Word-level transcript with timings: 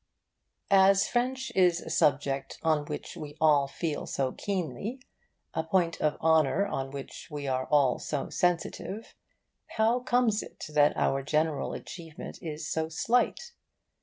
As 0.71 1.07
French 1.07 1.51
is 1.53 1.79
a 1.79 1.91
subject 1.91 2.57
on 2.63 2.85
which 2.85 3.15
we 3.15 3.37
all 3.39 3.67
feel 3.67 4.07
so 4.07 4.31
keenly, 4.31 4.99
a 5.53 5.63
point 5.63 6.01
of 6.01 6.17
honour 6.19 6.65
on 6.65 6.89
which 6.89 7.27
we 7.29 7.45
are 7.47 7.67
all 7.67 7.99
so 7.99 8.31
sensitive, 8.31 9.13
how 9.77 9.99
comes 9.99 10.41
it 10.41 10.65
that 10.73 10.97
our 10.97 11.21
general 11.21 11.73
achievement 11.73 12.39
is 12.41 12.67
so 12.67 12.89
slight? 12.89 13.51